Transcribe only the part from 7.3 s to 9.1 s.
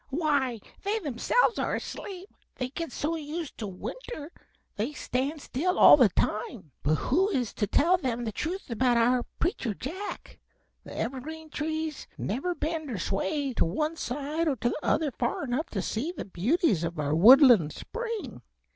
to tell them the truth about